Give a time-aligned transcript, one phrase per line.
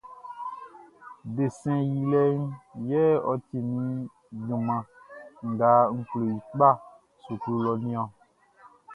[1.35, 2.41] Desɛn yilɛʼn
[2.89, 3.89] yɛ ɔ ti min
[4.45, 4.83] junman
[5.49, 6.69] nga n klo i kpa
[7.23, 8.07] suklu lɔʼn niɔn.